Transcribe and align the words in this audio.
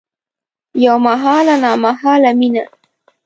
یوه 0.85 0.99
محاله 1.05 1.55
نامحاله 1.63 2.31
میینه 2.39 2.63